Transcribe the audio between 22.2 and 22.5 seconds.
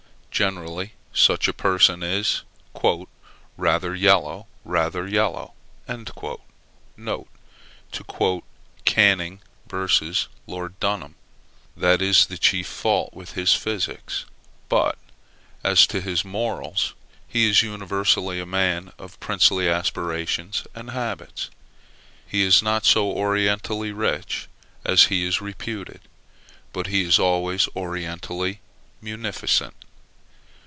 He